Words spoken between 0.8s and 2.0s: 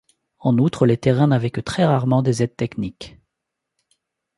les terrains n’avaient que très